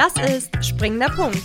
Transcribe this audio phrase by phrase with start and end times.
[0.00, 1.42] Das ist Springender Punkt.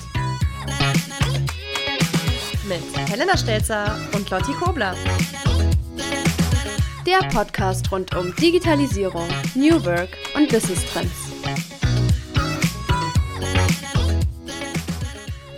[2.69, 4.95] Mit Helena Stelzer und Lotti Kobler.
[7.05, 10.07] Der Podcast rund um Digitalisierung, New Work
[10.37, 11.11] und Business Trends.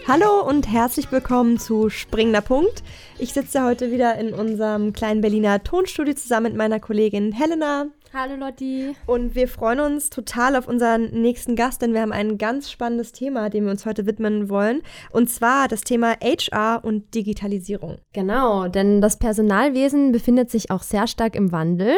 [0.08, 2.82] Hallo und herzlich willkommen zu Springender Punkt.
[3.20, 7.92] Ich sitze heute wieder in unserem kleinen Berliner Tonstudio zusammen mit meiner Kollegin Helena.
[8.20, 8.96] Hallo Lotti.
[9.06, 13.12] Und wir freuen uns total auf unseren nächsten Gast, denn wir haben ein ganz spannendes
[13.12, 14.82] Thema, dem wir uns heute widmen wollen.
[15.12, 18.00] Und zwar das Thema HR und Digitalisierung.
[18.14, 21.94] Genau, denn das Personalwesen befindet sich auch sehr stark im Wandel.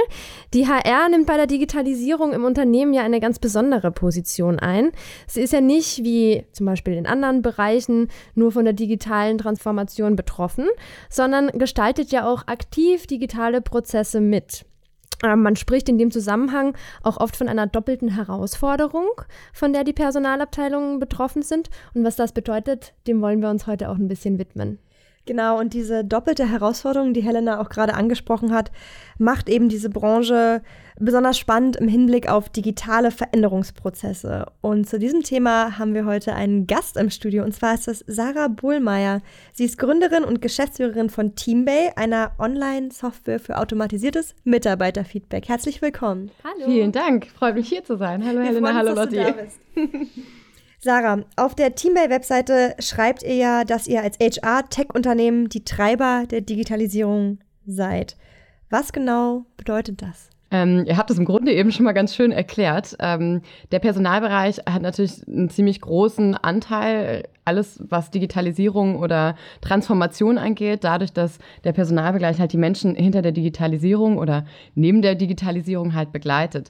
[0.54, 4.92] Die HR nimmt bei der Digitalisierung im Unternehmen ja eine ganz besondere Position ein.
[5.26, 10.18] Sie ist ja nicht wie zum Beispiel in anderen Bereichen nur von der digitalen Transformation
[10.18, 10.68] betroffen,
[11.10, 14.66] sondern gestaltet ja auch aktiv digitale Prozesse mit.
[15.24, 19.10] Ähm, man spricht in dem Zusammenhang auch oft von einer doppelten Herausforderung,
[19.54, 21.70] von der die Personalabteilungen betroffen sind.
[21.94, 24.80] Und was das bedeutet, dem wollen wir uns heute auch ein bisschen widmen.
[25.30, 28.72] Genau, und diese doppelte Herausforderung, die Helena auch gerade angesprochen hat,
[29.20, 30.64] macht eben diese Branche
[30.98, 34.48] besonders spannend im Hinblick auf digitale Veränderungsprozesse.
[34.62, 38.04] Und zu diesem Thema haben wir heute einen Gast im Studio, und zwar ist das
[38.08, 39.22] Sarah Bohlmeier.
[39.54, 45.48] Sie ist Gründerin und Geschäftsführerin von Teambay, einer Online-Software für automatisiertes Mitarbeiterfeedback.
[45.48, 46.32] Herzlich willkommen.
[46.44, 46.66] Hallo.
[46.66, 48.26] Vielen Dank, freut mich hier zu sein.
[48.26, 49.24] Hallo wir Helena, hallo Lotti.
[50.82, 57.40] Sarah, auf der Teambay-Webseite schreibt ihr ja, dass ihr als HR-Tech-Unternehmen die Treiber der Digitalisierung
[57.66, 58.16] seid.
[58.70, 60.30] Was genau bedeutet das?
[60.52, 62.96] Ähm, ihr habt es im Grunde eben schon mal ganz schön erklärt.
[63.00, 63.42] Ähm,
[63.74, 71.12] der Personalbereich hat natürlich einen ziemlich großen Anteil, alles was Digitalisierung oder Transformation angeht, dadurch,
[71.12, 76.70] dass der Personalbereich halt die Menschen hinter der Digitalisierung oder neben der Digitalisierung halt begleitet.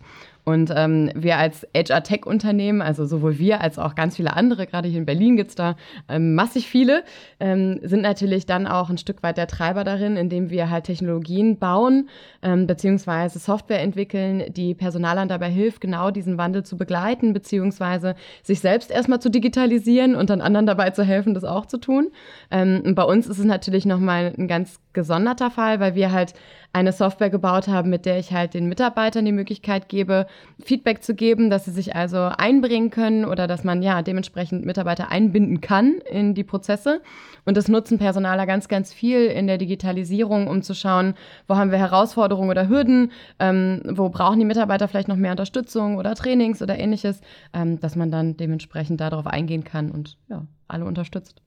[0.50, 4.98] Und ähm, wir als HR-Tech-Unternehmen, also sowohl wir als auch ganz viele andere, gerade hier
[4.98, 5.76] in Berlin gibt es da
[6.10, 7.04] ähm, massig viele,
[7.40, 11.60] ähm, sind natürlich dann auch ein Stück weit der Treiber darin, indem wir halt Technologien
[11.60, 12.10] bauen
[12.42, 18.60] ähm, beziehungsweise Software entwickeln, die Personalern dabei hilft, genau diesen Wandel zu begleiten, beziehungsweise sich
[18.60, 22.08] selbst erstmal zu digitalisieren und dann anderen dabei zu helfen, das auch zu tun.
[22.50, 26.34] Ähm, und bei uns ist es natürlich nochmal ein ganz gesonderter Fall, weil wir halt
[26.72, 30.28] eine Software gebaut haben, mit der ich halt den Mitarbeitern die Möglichkeit gebe,
[30.64, 35.10] Feedback zu geben, dass sie sich also einbringen können oder dass man ja dementsprechend Mitarbeiter
[35.10, 37.02] einbinden kann in die Prozesse.
[37.46, 41.16] Und das nutzen Personaler ganz, ganz viel in der Digitalisierung, um zu schauen,
[41.48, 45.98] wo haben wir Herausforderungen oder Hürden, ähm, wo brauchen die Mitarbeiter vielleicht noch mehr Unterstützung
[45.98, 47.22] oder Trainings oder ähnliches,
[47.54, 51.42] ähm, dass man dann dementsprechend darauf eingehen kann und ja, alle unterstützt.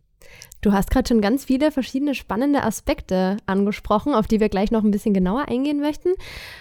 [0.60, 4.84] Du hast gerade schon ganz viele verschiedene spannende Aspekte angesprochen, auf die wir gleich noch
[4.84, 6.10] ein bisschen genauer eingehen möchten.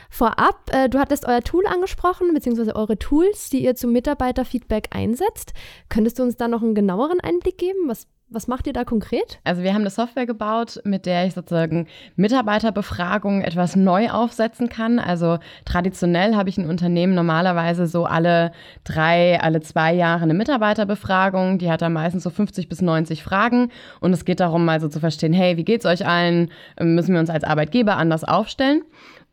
[0.10, 5.54] Vorab, äh, du hattest euer Tool angesprochen, beziehungsweise eure Tools, die ihr zum Mitarbeiterfeedback einsetzt.
[5.90, 7.88] Könntest du uns da noch einen genaueren Einblick geben?
[7.88, 9.40] Was was macht ihr da konkret?
[9.44, 15.00] Also wir haben eine Software gebaut, mit der ich sozusagen Mitarbeiterbefragungen etwas neu aufsetzen kann.
[15.00, 18.54] Also traditionell habe ich ein Unternehmen normalerweise so alle
[18.86, 21.60] drei, alle zwei Jahre eine Mitarbeiterbefragung.
[21.60, 23.70] Die hat dann meistens so 50 bis 90 Fragen.
[24.00, 26.50] Und es geht darum, mal so zu verstehen, hey, wie geht's euch allen?
[26.80, 28.84] Müssen wir uns als Arbeitgeber anders aufstellen?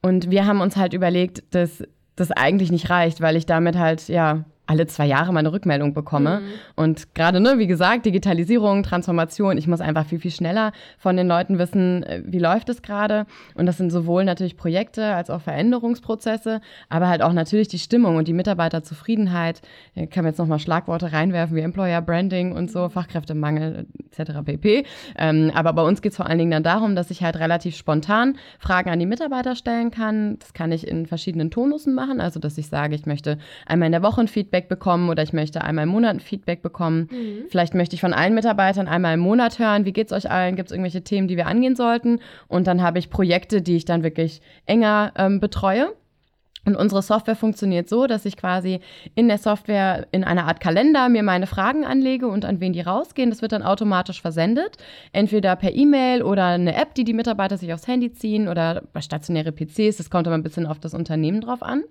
[0.02, 1.84] Und wir haben uns halt überlegt, dass
[2.16, 5.94] das eigentlich nicht reicht, weil ich damit halt, ja, alle zwei Jahre mal eine Rückmeldung
[5.94, 6.40] bekomme.
[6.40, 6.44] Mhm.
[6.76, 11.26] Und gerade, ne, wie gesagt, Digitalisierung, Transformation, ich muss einfach viel, viel schneller von den
[11.26, 13.24] Leuten wissen, äh, wie läuft es gerade.
[13.54, 18.16] Und das sind sowohl natürlich Projekte als auch Veränderungsprozesse, aber halt auch natürlich die Stimmung
[18.16, 19.62] und die Mitarbeiterzufriedenheit.
[19.94, 24.32] Ich kann jetzt nochmal Schlagworte reinwerfen wie Employer Branding und so, Fachkräftemangel etc.
[24.44, 24.84] pp.
[25.16, 27.74] Ähm, aber bei uns geht es vor allen Dingen dann darum, dass ich halt relativ
[27.74, 30.38] spontan Fragen an die Mitarbeiter stellen kann.
[30.40, 33.92] Das kann ich in verschiedenen Tonussen machen, also dass ich sage, ich möchte einmal in
[33.92, 37.08] der Woche ein Feedback Feedback bekommen oder ich möchte einmal im Monat ein Feedback bekommen.
[37.10, 37.44] Mhm.
[37.48, 40.56] Vielleicht möchte ich von allen Mitarbeitern einmal im Monat hören, wie geht es euch allen,
[40.56, 42.20] gibt es irgendwelche Themen, die wir angehen sollten.
[42.48, 45.92] Und dann habe ich Projekte, die ich dann wirklich enger ähm, betreue.
[46.68, 48.80] Und unsere Software funktioniert so, dass ich quasi
[49.14, 52.82] in der Software in einer Art Kalender mir meine Fragen anlege und an wen die
[52.82, 53.30] rausgehen.
[53.30, 54.76] Das wird dann automatisch versendet.
[55.12, 59.00] Entweder per E-Mail oder eine App, die die Mitarbeiter sich aufs Handy ziehen oder bei
[59.00, 59.96] stationäre PCs.
[59.96, 61.84] Das kommt aber ein bisschen auf das Unternehmen drauf an.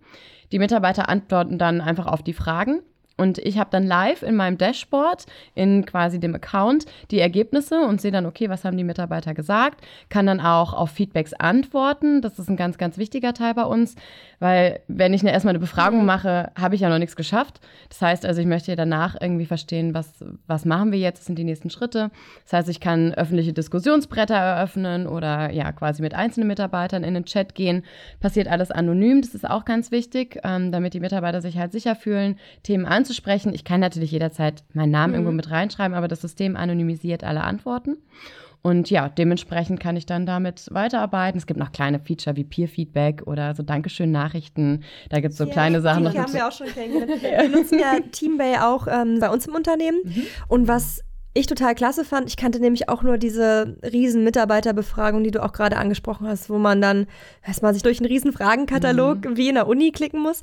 [0.52, 2.84] Die Mitarbeiter antworten dann einfach auf die Fragen.
[3.18, 5.26] Und ich habe dann live in meinem Dashboard,
[5.56, 9.84] in quasi dem Account, die Ergebnisse und sehe dann, okay, was haben die Mitarbeiter gesagt,
[10.10, 12.22] kann dann auch auf Feedbacks antworten.
[12.22, 13.96] Das ist ein ganz, ganz wichtiger Teil bei uns,
[14.40, 17.60] weil wenn ich erstmal eine Befragung mache, habe ich ja noch nichts geschafft.
[17.90, 21.40] Das heißt also, ich möchte danach irgendwie verstehen, was, was machen wir jetzt, was sind
[21.40, 22.12] die nächsten Schritte.
[22.44, 27.26] Das heißt, ich kann öffentliche Diskussionsbretter eröffnen oder ja, quasi mit einzelnen Mitarbeitern in den
[27.26, 27.84] Chat gehen.
[28.20, 31.96] Passiert alles anonym, das ist auch ganz wichtig, ähm, damit die Mitarbeiter sich halt sicher
[31.96, 33.54] fühlen, Themen anzusprechen anzusprechen.
[33.54, 35.16] Ich kann natürlich jederzeit meinen Namen mhm.
[35.16, 37.98] irgendwo mit reinschreiben, aber das System anonymisiert alle Antworten.
[38.62, 41.38] Und ja, dementsprechend kann ich dann damit weiterarbeiten.
[41.38, 44.84] Es gibt noch kleine Feature wie Peer-Feedback oder so Dankeschön-Nachrichten.
[45.10, 46.10] Da gibt es so ja, kleine Sachen.
[46.12, 47.22] Die haben wir auch schon kennengelernt.
[47.22, 50.00] Wir nutzen ja Teambay auch ähm, bei uns im Unternehmen.
[50.04, 50.24] Mhm.
[50.50, 51.02] Und was
[51.34, 55.54] ich total klasse fand, ich kannte nämlich auch nur diese riesen Mitarbeiterbefragung, die du auch
[55.54, 57.06] gerade angesprochen hast, wo man dann
[57.46, 59.38] erstmal sich durch einen riesen Fragenkatalog mhm.
[59.38, 60.42] wie in der Uni klicken muss.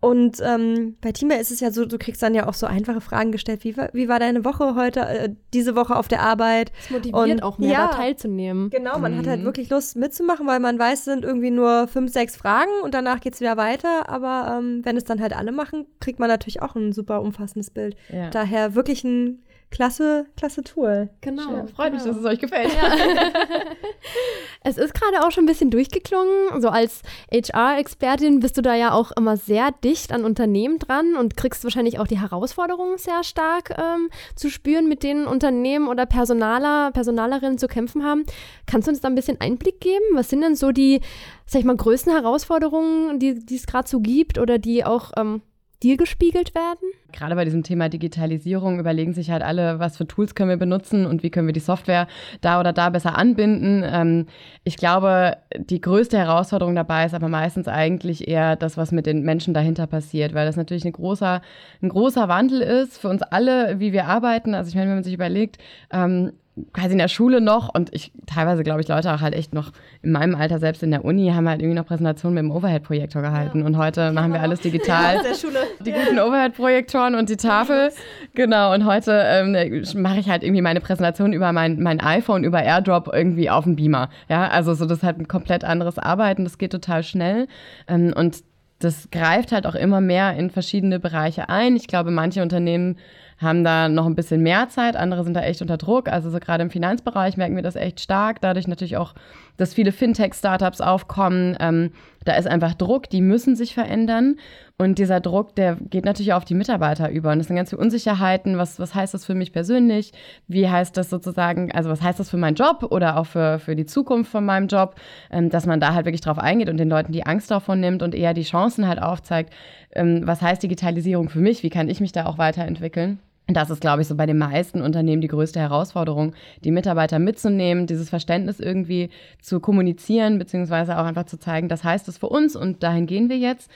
[0.00, 3.00] Und ähm, bei Teamer ist es ja so, du kriegst dann ja auch so einfache
[3.00, 3.64] Fragen gestellt.
[3.64, 6.70] Wie, war, wie war deine Woche heute, äh, diese Woche auf der Arbeit?
[6.76, 8.70] Das motiviert und, auch mehr, ja, da teilzunehmen.
[8.70, 9.18] Genau, man mhm.
[9.18, 9.44] hat halt mhm.
[9.46, 13.20] wirklich Lust mitzumachen, weil man weiß, es sind irgendwie nur fünf, sechs Fragen und danach
[13.20, 14.08] geht es wieder weiter.
[14.08, 17.70] Aber ähm, wenn es dann halt alle machen, kriegt man natürlich auch ein super umfassendes
[17.70, 17.96] Bild.
[18.12, 18.30] Ja.
[18.30, 21.10] Daher wirklich ein klasse, klasse Tool.
[21.20, 21.42] Genau.
[21.42, 21.68] Schön.
[21.68, 22.04] Freut genau.
[22.04, 22.72] mich, dass es euch gefällt.
[22.74, 22.92] Ja.
[24.64, 26.60] es ist gerade auch schon ein bisschen durchgeklungen.
[26.60, 31.36] So als HR-Expertin bist du da ja auch immer sehr dicht an Unternehmen dran und
[31.36, 36.90] kriegst wahrscheinlich auch die Herausforderungen sehr stark ähm, zu spüren, mit denen Unternehmen oder Personaler,
[36.92, 38.24] Personalerinnen zu kämpfen haben.
[38.66, 40.04] Kannst du uns da ein bisschen Einblick geben?
[40.14, 41.00] Was sind denn so die,
[41.46, 45.42] sag ich mal, größten Herausforderungen, die, es gerade so gibt oder die auch ähm,
[45.82, 46.90] dir gespiegelt werden?
[47.12, 51.06] Gerade bei diesem Thema Digitalisierung überlegen sich halt alle, was für Tools können wir benutzen
[51.06, 52.06] und wie können wir die Software
[52.40, 53.82] da oder da besser anbinden.
[53.86, 54.26] Ähm,
[54.64, 59.22] ich glaube, die größte Herausforderung dabei ist aber meistens eigentlich eher das, was mit den
[59.22, 61.40] Menschen dahinter passiert, weil das natürlich ein großer,
[61.82, 64.54] ein großer Wandel ist für uns alle, wie wir arbeiten.
[64.54, 65.58] Also ich meine, wenn man sich überlegt,
[65.92, 66.32] ähm,
[66.72, 69.72] quasi in der Schule noch und ich teilweise glaube ich Leute auch halt echt noch
[70.02, 73.22] in meinem Alter selbst in der Uni haben halt irgendwie noch Präsentationen mit dem Overhead-Projektor
[73.22, 73.66] gehalten ja.
[73.66, 74.12] und heute ja.
[74.12, 75.16] machen wir alles digital.
[75.16, 75.58] Ja, der Schule.
[75.80, 77.90] Die guten Overhead-Projektoren und die Tafel.
[78.34, 82.62] Genau und heute ähm, mache ich halt irgendwie meine Präsentation über mein, mein iPhone über
[82.62, 84.08] AirDrop irgendwie auf dem Beamer.
[84.28, 87.46] Ja, also so das ist halt ein komplett anderes Arbeiten, das geht total schnell
[87.88, 88.42] ähm, und
[88.78, 91.76] das greift halt auch immer mehr in verschiedene Bereiche ein.
[91.76, 92.96] Ich glaube, manche Unternehmen
[93.38, 96.08] haben da noch ein bisschen mehr Zeit, andere sind da echt unter Druck.
[96.08, 98.40] Also so gerade im Finanzbereich merken wir das echt stark.
[98.40, 99.14] Dadurch natürlich auch,
[99.56, 101.56] dass viele Fintech-Startups aufkommen.
[101.60, 101.92] Ähm,
[102.24, 104.36] da ist einfach Druck, die müssen sich verändern.
[104.76, 107.32] Und dieser Druck, der geht natürlich auch auf die Mitarbeiter über.
[107.32, 108.58] Und das sind ganz viele Unsicherheiten.
[108.58, 110.12] Was, was heißt das für mich persönlich?
[110.46, 113.76] Wie heißt das sozusagen, also was heißt das für meinen Job oder auch für, für
[113.76, 114.96] die Zukunft von meinem Job?
[115.30, 118.02] Ähm, dass man da halt wirklich drauf eingeht und den Leuten die Angst davon nimmt
[118.02, 119.52] und eher die Chancen halt aufzeigt.
[119.92, 121.62] Ähm, was heißt Digitalisierung für mich?
[121.62, 123.20] Wie kann ich mich da auch weiterentwickeln?
[123.50, 126.34] Das ist, glaube ich, so bei den meisten Unternehmen die größte Herausforderung,
[126.64, 129.08] die Mitarbeiter mitzunehmen, dieses Verständnis irgendwie
[129.40, 133.30] zu kommunizieren, beziehungsweise auch einfach zu zeigen, das heißt es für uns und dahin gehen
[133.30, 133.70] wir jetzt.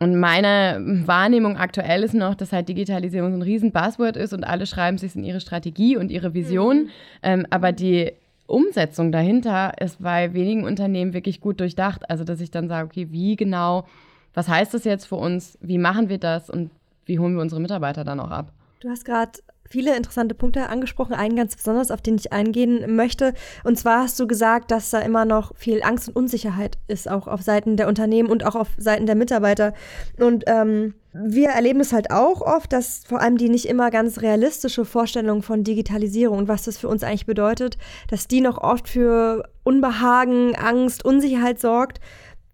[0.00, 4.44] Und meine Wahrnehmung aktuell ist noch, dass halt Digitalisierung so ein riesen Buzzword ist und
[4.44, 6.84] alle schreiben sich in ihre Strategie und ihre Vision.
[6.84, 6.90] Mhm.
[7.22, 8.12] Ähm, aber die
[8.46, 12.08] Umsetzung dahinter ist bei wenigen Unternehmen wirklich gut durchdacht.
[12.08, 13.86] Also, dass ich dann sage, okay, wie genau,
[14.32, 15.58] was heißt das jetzt für uns?
[15.60, 16.70] Wie machen wir das und
[17.04, 18.52] wie holen wir unsere Mitarbeiter dann auch ab?
[18.80, 19.32] Du hast gerade
[19.68, 23.34] viele interessante Punkte angesprochen, einen ganz besonders, auf den ich eingehen möchte.
[23.62, 27.28] Und zwar hast du gesagt, dass da immer noch viel Angst und Unsicherheit ist, auch
[27.28, 29.74] auf Seiten der Unternehmen und auch auf Seiten der Mitarbeiter.
[30.18, 34.22] Und ähm, wir erleben es halt auch oft, dass vor allem die nicht immer ganz
[34.22, 37.76] realistische Vorstellung von Digitalisierung und was das für uns eigentlich bedeutet,
[38.08, 42.00] dass die noch oft für Unbehagen, Angst, Unsicherheit sorgt.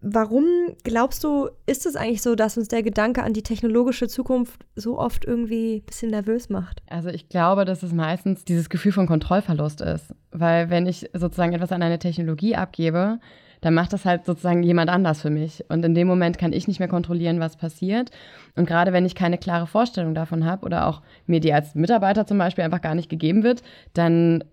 [0.02, 0.44] Warum
[0.84, 4.98] glaubst du, ist es eigentlich so, dass uns der Gedanke an die technologische Zukunft so
[4.98, 6.82] oft irgendwie ein bisschen nervös macht?
[6.88, 10.14] Also ich glaube, dass es meistens dieses Gefühl von Kontrollverlust ist.
[10.30, 13.18] Weil wenn ich sozusagen etwas an eine Technologie abgebe,
[13.62, 15.64] dann macht das halt sozusagen jemand anders für mich.
[15.68, 18.10] Und in dem Moment kann ich nicht mehr kontrollieren, was passiert.
[18.54, 22.26] Und gerade wenn ich keine klare Vorstellung davon habe oder auch mir die als Mitarbeiter
[22.26, 23.62] zum Beispiel einfach gar nicht gegeben wird,
[23.94, 24.44] dann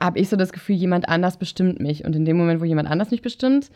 [0.00, 2.04] habe ich so das Gefühl, jemand anders bestimmt mich.
[2.04, 3.70] Und in dem Moment, wo jemand anders mich bestimmt,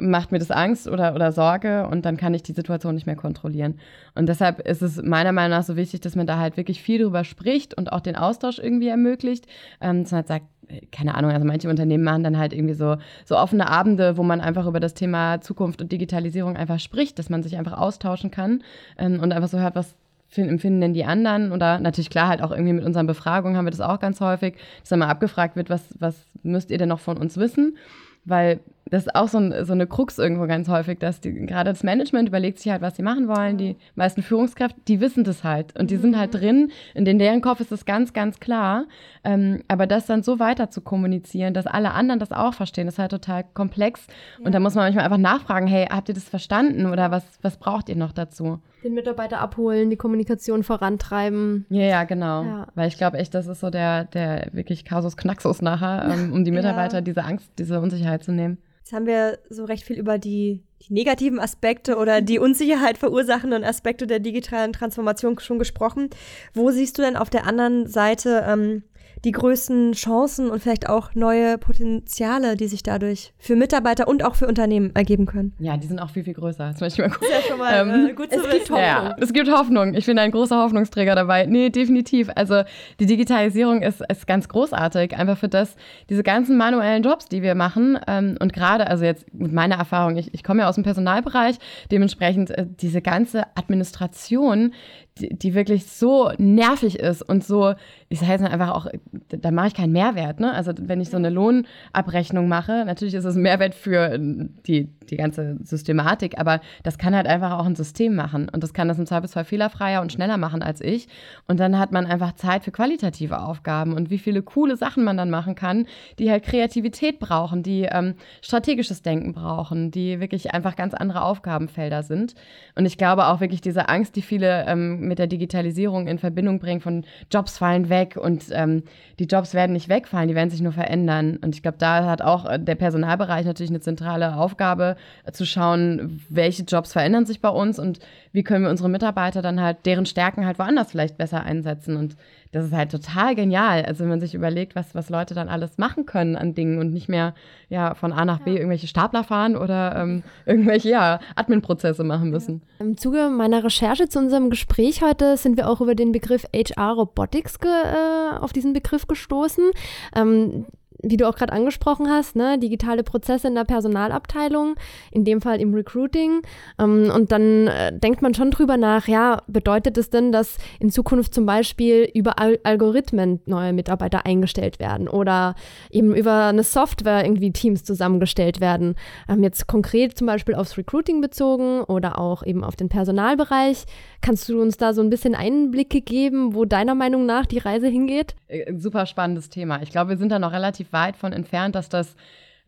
[0.00, 3.16] macht mir das Angst oder, oder Sorge und dann kann ich die Situation nicht mehr
[3.16, 3.78] kontrollieren.
[4.14, 7.02] Und deshalb ist es meiner Meinung nach so wichtig, dass man da halt wirklich viel
[7.02, 9.46] drüber spricht und auch den Austausch irgendwie ermöglicht.
[9.80, 10.44] Ähm, dass man halt sagt,
[10.92, 14.40] keine Ahnung, also manche Unternehmen machen dann halt irgendwie so, so offene Abende, wo man
[14.40, 18.62] einfach über das Thema Zukunft und Digitalisierung einfach spricht, dass man sich einfach austauschen kann
[18.98, 19.94] ähm, und einfach so hört, was
[20.36, 21.52] empfinden denn die anderen?
[21.52, 24.56] Oder natürlich klar halt auch irgendwie mit unseren Befragungen haben wir das auch ganz häufig,
[24.80, 27.76] dass dann mal abgefragt wird, was, was müsst ihr denn noch von uns wissen?
[28.24, 31.70] Weil das ist auch so, ein, so eine Krux irgendwo ganz häufig, dass die, gerade
[31.70, 33.56] das Management überlegt sich halt, was sie machen wollen.
[33.56, 36.00] Die meisten Führungskräfte, die wissen das halt und die mhm.
[36.00, 36.38] sind halt mhm.
[36.38, 36.72] drin.
[36.94, 38.86] Und in deren Kopf ist das ganz, ganz klar.
[39.22, 42.98] Ähm, aber das dann so weiter zu kommunizieren, dass alle anderen das auch verstehen, ist
[42.98, 44.06] halt total komplex.
[44.38, 44.46] Ja.
[44.46, 47.58] Und da muss man manchmal einfach nachfragen, hey, habt ihr das verstanden oder was, was
[47.58, 48.58] braucht ihr noch dazu?
[48.82, 51.66] Den Mitarbeiter abholen, die Kommunikation vorantreiben.
[51.68, 52.44] Ja, ja, genau.
[52.44, 52.66] Ja.
[52.74, 56.44] Weil ich glaube echt, das ist so der, der wirklich Kasus Knaxus nachher, ähm, um
[56.44, 57.00] die Mitarbeiter ja.
[57.02, 58.58] diese Angst, diese Unsicherheit zu nehmen.
[58.90, 63.62] Jetzt haben wir so recht viel über die, die negativen Aspekte oder die Unsicherheit verursachenden
[63.62, 66.10] Aspekte der digitalen Transformation schon gesprochen.
[66.54, 68.82] Wo siehst du denn auf der anderen Seite ähm,
[69.24, 74.34] die größten Chancen und vielleicht auch neue Potenziale, die sich dadurch für Mitarbeiter und auch
[74.34, 75.52] für Unternehmen ergeben können?
[75.58, 76.70] Ja, die sind auch viel, viel größer.
[76.70, 77.28] Das möchte ich mal gucken.
[77.30, 78.50] Ja, schon mal ähm, äh, gut zu es wissen.
[78.50, 78.84] Gibt Hoffnung.
[78.84, 79.94] Ja, es gibt Hoffnung.
[79.94, 81.46] Ich bin ein großer Hoffnungsträger dabei.
[81.46, 82.30] Nee, definitiv.
[82.34, 82.62] Also
[82.98, 85.16] die Digitalisierung ist, ist ganz großartig.
[85.16, 85.76] Einfach für das,
[86.08, 90.16] diese ganzen manuellen Jobs, die wir machen ähm, und gerade, also jetzt mit meiner Erfahrung,
[90.16, 91.56] ich, ich komme ja aus dem Personalbereich,
[91.90, 94.72] dementsprechend äh, diese ganze Administration,
[95.20, 97.74] die, die, wirklich so nervig ist und so,
[98.08, 98.86] ich sage jetzt einfach auch,
[99.28, 100.40] da mache ich keinen Mehrwert.
[100.40, 100.52] Ne?
[100.52, 105.16] Also wenn ich so eine Lohnabrechnung mache, natürlich ist es ein Mehrwert für die, die
[105.16, 108.98] ganze Systematik, aber das kann halt einfach auch ein System machen und das kann das
[108.98, 111.08] im Zweifelsfall fehlerfreier und schneller machen als ich.
[111.46, 115.16] Und dann hat man einfach Zeit für qualitative Aufgaben und wie viele coole Sachen man
[115.16, 115.86] dann machen kann,
[116.18, 122.02] die halt Kreativität brauchen, die ähm, strategisches Denken brauchen, die wirklich einfach ganz andere Aufgabenfelder
[122.02, 122.34] sind.
[122.74, 126.58] Und ich glaube auch wirklich diese Angst, die viele ähm, mit der Digitalisierung in Verbindung
[126.60, 128.84] bringen, von Jobs fallen weg und ähm,
[129.18, 131.38] die Jobs werden nicht wegfallen, die werden sich nur verändern.
[131.42, 135.44] Und ich glaube, da hat auch äh, der Personalbereich natürlich eine zentrale Aufgabe, äh, zu
[135.44, 137.98] schauen, welche Jobs verändern sich bei uns und
[138.32, 141.96] wie können wir unsere Mitarbeiter dann halt, deren Stärken halt woanders vielleicht besser einsetzen.
[141.96, 142.16] Und
[142.52, 143.84] das ist halt total genial.
[143.84, 146.92] Also wenn man sich überlegt, was, was Leute dann alles machen können an Dingen und
[146.92, 147.34] nicht mehr
[147.68, 152.62] ja, von A nach B irgendwelche Stapler fahren oder ähm, irgendwelche ja, Admin-Prozesse machen müssen.
[152.80, 156.92] Im Zuge meiner Recherche zu unserem Gespräch heute sind wir auch über den Begriff HR
[156.92, 159.70] Robotics äh, auf diesen Begriff gestoßen.
[160.14, 160.66] Ähm,
[161.02, 164.74] wie du auch gerade angesprochen hast, ne, digitale Prozesse in der Personalabteilung,
[165.10, 166.42] in dem Fall im Recruiting.
[166.78, 170.90] Ähm, und dann äh, denkt man schon drüber nach, ja, bedeutet es denn, dass in
[170.90, 175.54] Zukunft zum Beispiel über Al Algorithmen neue Mitarbeiter eingestellt werden oder
[175.90, 178.94] eben über eine Software irgendwie Teams zusammengestellt werden?
[179.28, 183.84] Ähm, jetzt konkret zum Beispiel aufs Recruiting bezogen oder auch eben auf den Personalbereich.
[184.20, 187.88] Kannst du uns da so ein bisschen Einblicke geben, wo deiner Meinung nach die Reise
[187.88, 188.34] hingeht?
[188.48, 189.82] Äh, super spannendes Thema.
[189.82, 192.16] Ich glaube, wir sind da noch relativ weit von entfernt, dass das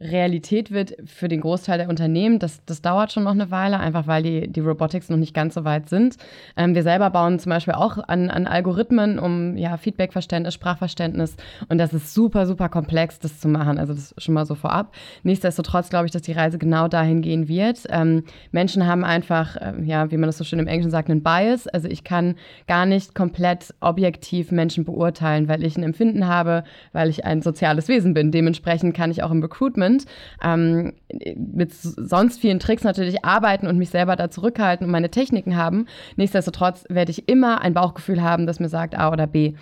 [0.02, 2.38] Realität wird für den Großteil der Unternehmen.
[2.38, 5.54] Das, das dauert schon noch eine Weile, einfach weil die, die Robotics noch nicht ganz
[5.54, 6.16] so weit sind.
[6.56, 11.36] Ähm, wir selber bauen zum Beispiel auch an, an Algorithmen, um ja, Feedbackverständnis, Sprachverständnis.
[11.68, 13.78] Und das ist super, super komplex, das zu machen.
[13.78, 14.92] Also das schon mal so vorab.
[15.22, 17.84] Nichtsdestotrotz glaube ich, dass die Reise genau dahin gehen wird.
[17.88, 21.22] Ähm, Menschen haben einfach, äh, ja, wie man das so schön im Englischen sagt, einen
[21.22, 21.68] Bias.
[21.68, 22.34] Also ich kann
[22.66, 27.88] gar nicht komplett objektiv Menschen beurteilen, weil ich ein Empfinden habe, weil ich ein soziales
[27.88, 28.32] Wesen bin.
[28.32, 30.06] Dementsprechend kann ich auch im Recruitment sind,
[30.42, 30.92] ähm,
[31.36, 35.86] mit sonst vielen Tricks natürlich arbeiten und mich selber da zurückhalten und meine Techniken haben.
[36.16, 39.54] Nichtsdestotrotz werde ich immer ein Bauchgefühl haben, das mir sagt A oder B.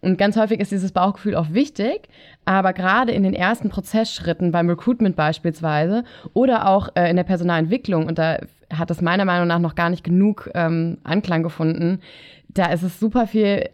[0.00, 2.08] Und ganz häufig ist dieses Bauchgefühl auch wichtig,
[2.44, 6.04] aber gerade in den ersten Prozessschritten beim Recruitment beispielsweise
[6.34, 8.38] oder auch äh, in der Personalentwicklung, und da
[8.72, 12.00] hat es meiner Meinung nach noch gar nicht genug ähm, Anklang gefunden,
[12.48, 13.70] da ist es super viel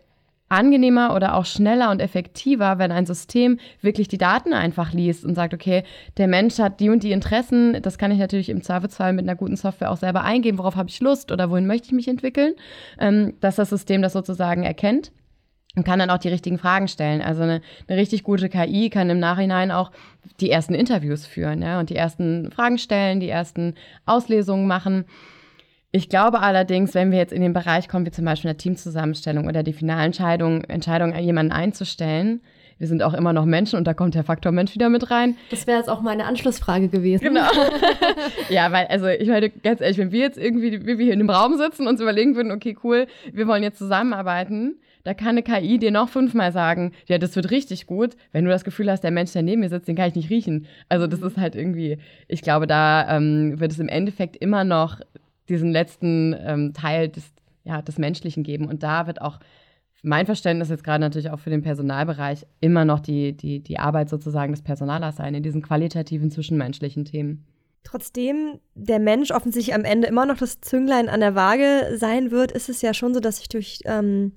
[0.54, 5.34] angenehmer oder auch schneller und effektiver, wenn ein System wirklich die Daten einfach liest und
[5.34, 5.84] sagt, okay,
[6.16, 9.36] der Mensch hat die und die Interessen, das kann ich natürlich im Zweifelsfall mit einer
[9.36, 12.54] guten Software auch selber eingeben, worauf habe ich Lust oder wohin möchte ich mich entwickeln,
[12.98, 15.12] ähm, dass das System das sozusagen erkennt
[15.76, 17.20] und kann dann auch die richtigen Fragen stellen.
[17.20, 19.90] Also eine, eine, richtig gute KI kann im Nachhinein auch
[20.40, 23.74] die ersten Interviews führen ja, und die ersten Fragen stellen, die ersten
[24.06, 25.04] Auslesungen machen.
[25.94, 29.46] Ich glaube allerdings, wenn wir jetzt in den Bereich kommen, wie zum Beispiel eine Teamzusammenstellung
[29.46, 32.40] oder die Finalentscheidung, Entscheidung, jemanden einzustellen,
[32.78, 35.36] wir sind auch immer noch Menschen und da kommt der Faktor Mensch wieder mit rein.
[35.52, 37.22] Das wäre jetzt auch meine Anschlussfrage gewesen.
[37.22, 37.46] Genau.
[38.48, 41.20] ja, weil, also ich meine, ganz ehrlich, wenn wir jetzt irgendwie, wie wir hier in
[41.20, 45.38] dem Raum sitzen und uns überlegen würden, okay, cool, wir wollen jetzt zusammenarbeiten, da kann
[45.38, 48.16] eine KI dir noch fünfmal sagen, ja, das wird richtig gut.
[48.32, 50.30] Wenn du das Gefühl hast, der Mensch, der neben mir sitzt, den kann ich nicht
[50.30, 50.66] riechen.
[50.88, 54.98] Also das ist halt irgendwie, ich glaube, da ähm, wird es im Endeffekt immer noch
[55.48, 57.32] diesen letzten ähm, Teil des,
[57.64, 58.68] ja, des Menschlichen geben.
[58.68, 59.38] Und da wird auch
[60.02, 64.10] mein Verständnis jetzt gerade natürlich auch für den Personalbereich immer noch die, die, die Arbeit
[64.10, 67.46] sozusagen des Personalers sein in diesen qualitativen zwischenmenschlichen Themen.
[67.84, 72.52] Trotzdem der Mensch offensichtlich am Ende immer noch das Zünglein an der Waage sein wird,
[72.52, 74.32] ist es ja schon so, dass sich durch ähm,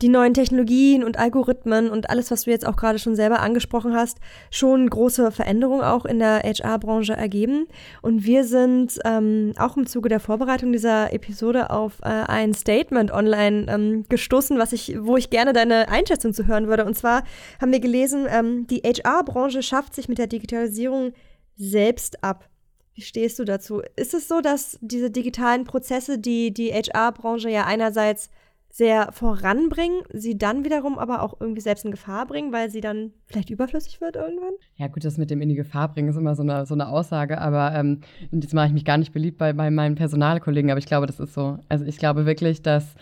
[0.00, 3.94] die neuen Technologien und Algorithmen und alles, was du jetzt auch gerade schon selber angesprochen
[3.94, 4.18] hast,
[4.50, 7.66] schon große Veränderungen auch in der HR-Branche ergeben.
[8.00, 13.10] Und wir sind ähm, auch im Zuge der Vorbereitung dieser Episode auf äh, ein Statement
[13.10, 16.84] online ähm, gestoßen, was ich, wo ich gerne deine Einschätzung zu hören würde.
[16.84, 17.24] Und zwar
[17.60, 21.12] haben wir gelesen, ähm, die HR-Branche schafft sich mit der Digitalisierung
[21.56, 22.48] selbst ab.
[22.94, 23.82] Wie stehst du dazu?
[23.96, 28.28] Ist es so, dass diese digitalen Prozesse, die die HR-Branche ja einerseits
[28.70, 33.12] sehr voranbringen, sie dann wiederum aber auch irgendwie selbst in Gefahr bringen, weil sie dann
[33.26, 34.52] vielleicht überflüssig wird irgendwann?
[34.76, 36.88] Ja, gut, das mit dem in die Gefahr bringen ist immer so eine, so eine
[36.88, 40.78] Aussage, aber ähm, jetzt mache ich mich gar nicht beliebt bei, bei meinen Personalkollegen, aber
[40.78, 41.58] ich glaube, das ist so.
[41.68, 42.94] Also ich glaube wirklich, dass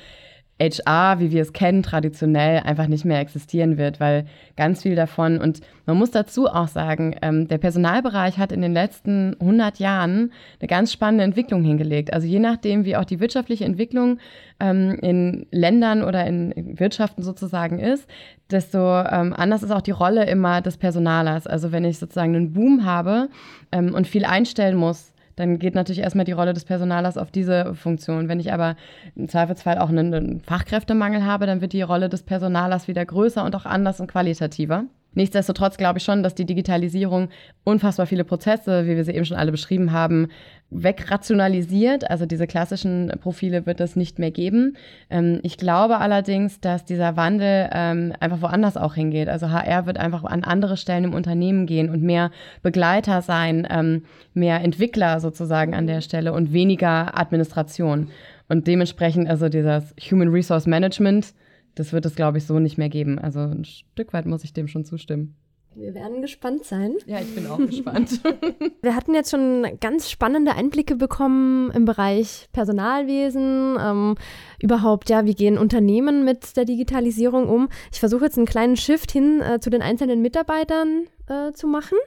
[0.58, 5.38] HR, wie wir es kennen, traditionell einfach nicht mehr existieren wird, weil ganz viel davon,
[5.38, 10.32] und man muss dazu auch sagen, ähm, der Personalbereich hat in den letzten 100 Jahren
[10.58, 12.14] eine ganz spannende Entwicklung hingelegt.
[12.14, 14.18] Also je nachdem, wie auch die wirtschaftliche Entwicklung
[14.58, 18.08] ähm, in Ländern oder in, Wirtschaften sozusagen ist,
[18.50, 21.46] desto ähm, anders ist auch die Rolle immer des Personalers.
[21.46, 23.28] Also wenn ich sozusagen einen Boom habe
[23.72, 27.74] ähm, und viel einstellen muss, dann geht natürlich erstmal die Rolle des Personalers auf diese
[27.74, 28.28] Funktion.
[28.28, 28.76] Wenn ich aber
[29.14, 33.44] im Zweifelsfall auch einen, einen Fachkräftemangel habe, dann wird die Rolle des Personalers wieder größer
[33.44, 34.84] und auch anders und qualitativer.
[35.16, 37.30] Nichtsdestotrotz glaube ich schon, dass die Digitalisierung
[37.64, 40.28] unfassbar viele Prozesse, wie wir sie eben schon alle beschrieben haben,
[40.68, 42.10] wegrationalisiert.
[42.10, 44.76] Also diese klassischen Profile wird es nicht mehr geben.
[45.08, 49.30] Ähm, ich glaube allerdings, dass dieser Wandel ähm, einfach woanders auch hingeht.
[49.30, 52.30] Also HR wird einfach an andere Stellen im Unternehmen gehen und mehr
[52.62, 54.04] Begleiter sein, ähm,
[54.34, 58.08] mehr Entwickler sozusagen an der Stelle und weniger Administration.
[58.48, 61.32] Und dementsprechend also dieses Human Resource Management
[61.76, 63.18] das wird es, glaube ich, so nicht mehr geben.
[63.18, 65.36] Also ein Stück weit muss ich dem schon zustimmen.
[65.76, 66.94] Wir werden gespannt sein.
[67.04, 68.22] Ja, ich bin auch gespannt.
[68.80, 74.14] Wir hatten jetzt schon ganz spannende Einblicke bekommen im Bereich Personalwesen, ähm,
[74.58, 77.68] überhaupt, ja, wie gehen Unternehmen mit der Digitalisierung um.
[77.92, 81.98] Ich versuche jetzt einen kleinen Shift hin äh, zu den einzelnen Mitarbeitern äh, zu machen.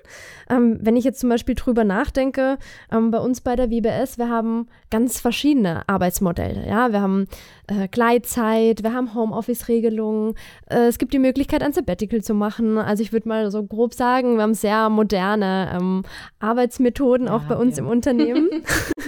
[0.50, 2.58] Ähm, wenn ich jetzt zum Beispiel drüber nachdenke,
[2.92, 6.68] ähm, bei uns bei der WBS, wir haben ganz verschiedene Arbeitsmodelle.
[6.68, 7.28] Ja, wir haben
[7.68, 10.36] äh, Gleitzeit, wir haben Homeoffice-Regelungen,
[10.70, 12.78] äh, es gibt die Möglichkeit, ein Sabbatical zu machen.
[12.78, 16.04] Also ich würde mal so grob sagen, wir haben sehr moderne ähm,
[16.40, 17.84] Arbeitsmethoden ja, auch bei uns ja.
[17.84, 18.50] im Unternehmen.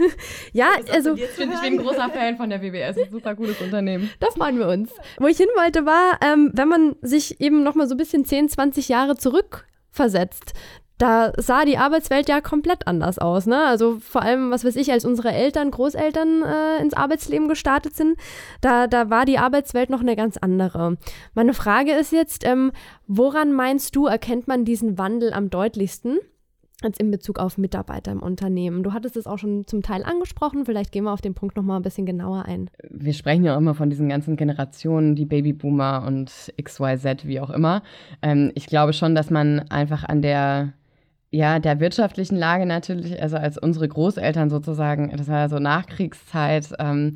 [0.54, 1.14] ja, also.
[1.16, 4.10] Ich, bin, ich bin ein großer Fan von der WBS, ein super cooles Unternehmen.
[4.20, 4.92] Da freuen wir uns.
[5.20, 8.26] Wo ich hin wollte, war, ähm, wenn man sich eben noch mal so ein bisschen
[8.26, 10.54] 10, 20 Jahre zurück versetzt.
[10.98, 13.48] Da sah die Arbeitswelt ja komplett anders aus.
[13.48, 13.66] Ne?
[13.66, 18.20] Also vor allem, was weiß ich, als unsere Eltern, Großeltern äh, ins Arbeitsleben gestartet sind,
[18.62, 20.98] da, da war die Arbeitswelt noch eine ganz andere.
[21.34, 22.72] Meine Frage ist jetzt, ähm,
[23.08, 26.20] woran meinst du, erkennt man diesen Wandel am deutlichsten?
[26.84, 28.84] Jetzt in Bezug auf Mitarbeiter im Unternehmen.
[28.84, 31.80] Du hattest es auch schon zum Teil angesprochen, vielleicht gehen wir auf den Punkt nochmal
[31.80, 32.70] ein bisschen genauer ein.
[32.90, 37.52] Wir sprechen ja auch immer von diesen ganzen Generationen, die Babyboomer und XYZ, wie auch
[37.52, 37.84] immer.
[38.22, 40.74] Ähm, ich glaube schon, dass man einfach an der
[41.34, 46.74] ja, der wirtschaftlichen Lage natürlich, also als unsere Großeltern sozusagen, das war ja so Nachkriegszeit,
[46.78, 47.16] ähm,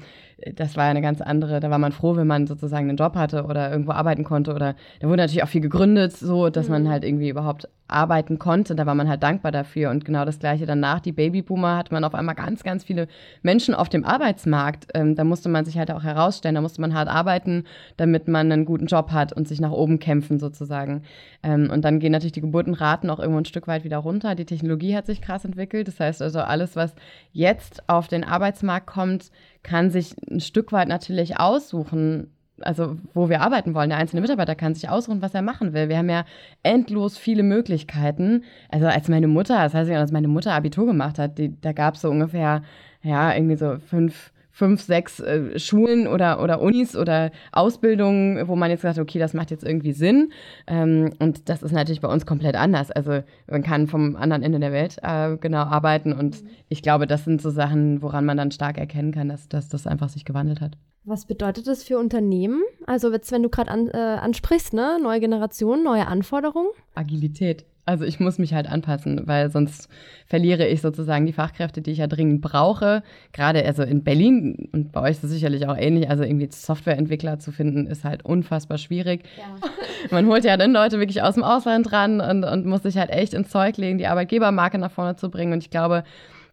[0.56, 3.15] das war ja eine ganz andere, da war man froh, wenn man sozusagen einen Job
[3.15, 6.74] hatte oder irgendwo arbeiten konnte oder da wurde natürlich auch viel gegründet, so dass mhm.
[6.74, 8.76] man halt irgendwie überhaupt arbeiten konnte.
[8.76, 9.91] Da war man halt dankbar dafür.
[9.91, 13.08] Und genau das Gleiche danach, die Babyboomer, hat man auf einmal ganz, ganz viele
[13.43, 14.88] Menschen auf dem Arbeitsmarkt.
[14.95, 17.63] Ähm, da musste man sich halt auch herausstellen, da musste man hart arbeiten,
[17.98, 21.04] damit man einen guten Job hat und sich nach oben kämpfen sozusagen.
[21.43, 24.34] Ähm, und dann gehen natürlich die Geburtenraten auch irgendwo ein Stück weit wieder runter.
[24.34, 25.88] Die Technologie hat sich krass entwickelt.
[25.88, 26.95] Das heißt also, alles, was
[27.34, 29.30] jetzt auf den Arbeitsmarkt kommt,
[29.62, 33.89] kann sich ein Stück weit natürlich aussuchen, also wo wir arbeiten wollen.
[33.89, 35.89] Der einzelne Mitarbeiter kann sich ausruhen, was er machen will.
[35.89, 36.25] Wir haben ja
[36.63, 38.43] endlos viele Möglichkeiten.
[38.69, 41.73] Also als meine Mutter, das heißt ja, als meine Mutter Abitur gemacht hat, die, da
[41.73, 42.63] gab es so ungefähr,
[43.01, 48.72] ja, irgendwie so fünf, fünf, sechs äh, Schulen oder, oder Unis oder Ausbildungen, wo man
[48.72, 50.32] jetzt sagt, okay, das macht jetzt irgendwie Sinn.
[50.65, 52.89] Ähm, und das ist natürlich bei uns komplett anders.
[52.89, 56.13] Also man kann vom anderen Ende der Welt äh, genau arbeiten.
[56.13, 59.68] Und ich glaube, das sind so Sachen, woran man dann stark erkennen kann, dass, dass
[59.68, 60.78] das einfach sich gewandelt hat.
[61.04, 62.63] Was bedeutet das für Unternehmen?
[62.88, 65.00] Also jetzt, wenn du gerade an, äh, ansprichst, ne?
[65.04, 66.70] neue Generation, neue Anforderungen?
[66.96, 67.65] Agilität.
[67.88, 69.89] Also ich muss mich halt anpassen, weil sonst
[70.26, 73.04] verliere ich sozusagen die Fachkräfte, die ich ja dringend brauche.
[73.32, 76.10] Gerade also in Berlin und bei euch ist es sicherlich auch ähnlich.
[76.10, 79.24] Also irgendwie Softwareentwickler zu finden, ist halt unfassbar schwierig.
[79.38, 79.69] Ja.
[80.10, 83.12] Man holt ja dann Leute wirklich aus dem Ausland ran und, und muss sich halt
[83.12, 85.54] echt ins Zeug legen, die Arbeitgebermarke nach vorne zu bringen.
[85.54, 86.04] Und ich glaube,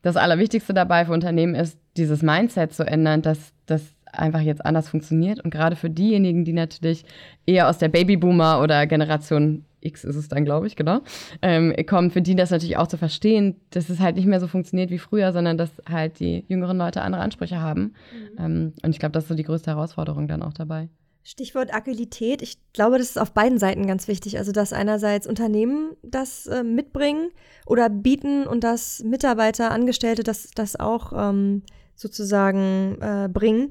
[0.02, 4.88] das Allerwichtigste dabei für Unternehmen ist, dieses Mindset zu ändern, dass das einfach jetzt anders
[4.88, 5.40] funktioniert.
[5.40, 7.04] Und gerade für diejenigen, die natürlich
[7.46, 11.00] eher aus der Babyboomer oder Generation X ist es dann, glaube ich, genau,
[11.42, 14.46] ähm, kommen, für die das natürlich auch zu verstehen, dass es halt nicht mehr so
[14.46, 17.94] funktioniert wie früher, sondern dass halt die jüngeren Leute andere Ansprüche haben.
[18.12, 18.38] Mhm.
[18.38, 20.88] Ähm, und ich glaube, das ist so die größte Herausforderung dann auch dabei.
[21.24, 22.42] Stichwort Agilität.
[22.42, 24.38] Ich glaube, das ist auf beiden Seiten ganz wichtig.
[24.38, 27.30] Also, dass einerseits Unternehmen das äh, mitbringen
[27.64, 31.62] oder bieten und dass Mitarbeiter, Angestellte das, das auch ähm,
[32.02, 33.70] sozusagen äh, bringen.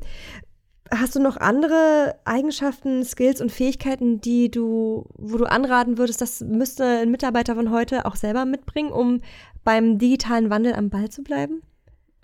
[0.94, 6.41] Hast du noch andere Eigenschaften, Skills und Fähigkeiten, die du, wo du anraten würdest, das
[6.41, 9.22] müsste ein Mitarbeiter von heute auch selber mitbringen, um
[9.63, 11.62] beim digitalen Wandel am Ball zu bleiben?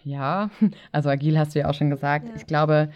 [0.04, 0.50] Ja,
[0.92, 2.28] also agil hast du ja auch schon gesagt.
[2.28, 2.36] Ja.
[2.36, 2.90] Ich glaube,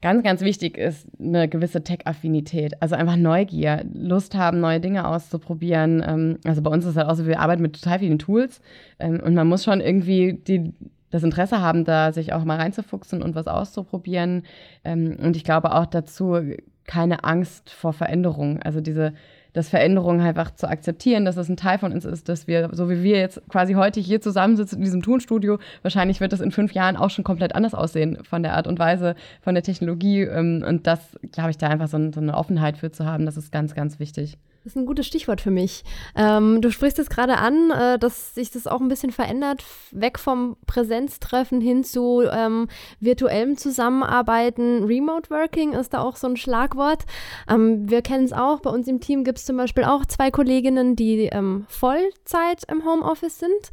[0.00, 2.80] ganz, ganz wichtig ist eine gewisse Tech-Affinität.
[2.80, 6.02] Also einfach Neugier, Lust haben, neue Dinge auszuprobieren.
[6.06, 8.60] Ähm, also bei uns ist es halt auch so, wir arbeiten mit total vielen Tools
[8.98, 10.72] ähm, und man muss schon irgendwie die,
[11.10, 14.44] das Interesse haben, da sich auch mal reinzufuchsen und was auszuprobieren.
[14.84, 16.38] Ähm, und ich glaube auch dazu
[16.86, 18.62] keine Angst vor Veränderung.
[18.62, 19.12] Also diese
[19.52, 22.90] dass Veränderungen einfach zu akzeptieren, dass das ein Teil von uns ist, dass wir, so
[22.90, 26.72] wie wir jetzt quasi heute hier zusammensitzen in diesem Tonstudio, wahrscheinlich wird das in fünf
[26.72, 30.22] Jahren auch schon komplett anders aussehen von der Art und Weise, von der Technologie.
[30.22, 33.50] Ähm, und das, glaube ich, da einfach so eine Offenheit für zu haben, das ist
[33.50, 34.38] ganz, ganz wichtig.
[34.64, 35.84] Das ist ein gutes Stichwort für mich.
[36.16, 40.18] Ähm, du sprichst es gerade an, äh, dass sich das auch ein bisschen verändert, weg
[40.18, 42.68] vom Präsenztreffen hin zu ähm,
[42.98, 44.84] virtuellem Zusammenarbeiten.
[44.84, 47.04] Remote Working ist da auch so ein Schlagwort.
[47.48, 50.30] Ähm, wir kennen es auch, bei uns im Team gibt es zum Beispiel auch zwei
[50.30, 53.70] Kolleginnen, die ähm, Vollzeit im Homeoffice sind.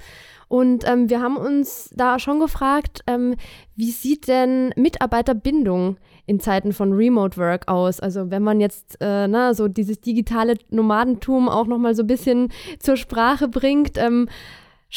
[0.48, 3.36] Und ähm, wir haben uns da schon gefragt, ähm,
[3.76, 8.00] wie sieht denn Mitarbeiterbindung in Zeiten von Remote Work aus?
[8.00, 12.52] Also wenn man jetzt äh, na, so dieses digitale Nomadentum auch nochmal so ein bisschen
[12.80, 14.28] zur Sprache bringt, ähm,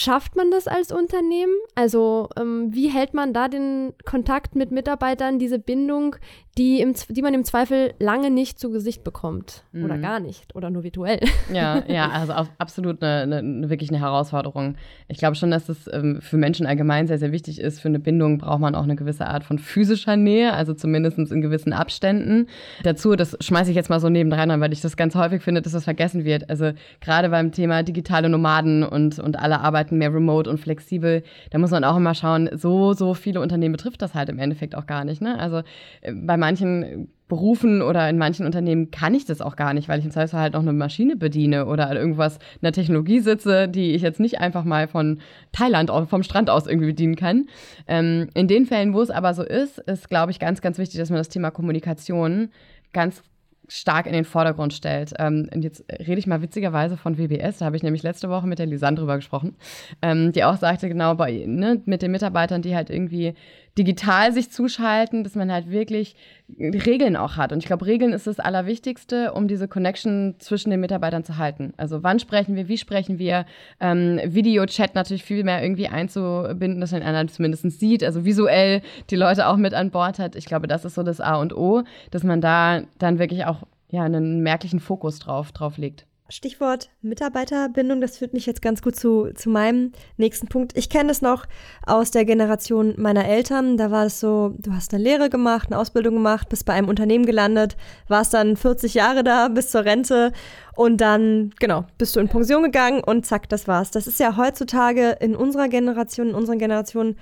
[0.00, 1.54] Schafft man das als Unternehmen?
[1.74, 6.14] Also ähm, wie hält man da den Kontakt mit Mitarbeitern, diese Bindung,
[6.56, 9.64] die, im, die man im Zweifel lange nicht zu Gesicht bekommt?
[9.72, 9.84] Mhm.
[9.84, 10.54] Oder gar nicht?
[10.54, 11.18] Oder nur virtuell?
[11.52, 14.76] Ja, ja, also absolut eine, eine, wirklich eine Herausforderung.
[15.08, 17.80] Ich glaube schon, dass es ähm, für Menschen allgemein sehr, sehr wichtig ist.
[17.80, 21.40] Für eine Bindung braucht man auch eine gewisse Art von physischer Nähe, also zumindest in
[21.40, 22.46] gewissen Abständen.
[22.84, 25.72] Dazu, das schmeiße ich jetzt mal so nebendran weil ich das ganz häufig finde, dass
[25.72, 26.48] das vergessen wird.
[26.50, 31.22] Also gerade beim Thema digitale Nomaden und, und alle arbeiten arbeiten mehr remote und flexibel.
[31.50, 34.74] Da muss man auch immer schauen, so, so viele Unternehmen betrifft das halt im Endeffekt
[34.74, 35.22] auch gar nicht.
[35.22, 35.38] Ne?
[35.38, 35.62] Also
[36.00, 39.98] äh, bei manchen Berufen oder in manchen Unternehmen kann ich das auch gar nicht, weil
[39.98, 43.92] ich im Zweifel halt noch eine Maschine bediene oder irgendwas in der Technologie sitze, die
[43.92, 45.20] ich jetzt nicht einfach mal von
[45.52, 47.46] Thailand vom Strand aus irgendwie bedienen kann.
[47.86, 50.98] Ähm, in den Fällen, wo es aber so ist, ist, glaube ich, ganz, ganz wichtig,
[50.98, 52.48] dass man das Thema Kommunikation
[52.94, 53.22] ganz
[53.68, 55.12] stark in den Vordergrund stellt.
[55.18, 58.46] Ähm, und jetzt rede ich mal witzigerweise von WBS, da habe ich nämlich letzte Woche
[58.46, 59.56] mit der Lisanne drüber gesprochen,
[60.02, 63.34] ähm, die auch sagte, genau bei, ne, mit den Mitarbeitern, die halt irgendwie
[63.78, 66.16] digital sich zuschalten, dass man halt wirklich
[66.58, 67.52] Regeln auch hat.
[67.52, 71.72] Und ich glaube, Regeln ist das Allerwichtigste, um diese Connection zwischen den Mitarbeitern zu halten.
[71.76, 73.46] Also wann sprechen wir, wie sprechen wir,
[73.80, 79.16] ähm, Video-Chat natürlich viel mehr irgendwie einzubinden, dass man einer zumindest sieht, also visuell die
[79.16, 80.34] Leute auch mit an Bord hat.
[80.34, 83.62] Ich glaube, das ist so das A und O, dass man da dann wirklich auch
[83.90, 86.07] ja, einen merklichen Fokus drauf, drauf legt.
[86.30, 90.76] Stichwort Mitarbeiterbindung, das führt mich jetzt ganz gut zu, zu meinem nächsten Punkt.
[90.76, 91.46] Ich kenne es noch
[91.86, 93.78] aus der Generation meiner Eltern.
[93.78, 96.88] Da war es so, du hast eine Lehre gemacht, eine Ausbildung gemacht, bist bei einem
[96.88, 100.32] Unternehmen gelandet, warst dann 40 Jahre da bis zur Rente
[100.76, 103.90] und dann, genau, bist du in Pension gegangen und zack, das war's.
[103.90, 107.16] Das ist ja heutzutage in unserer Generation, in unseren Generationen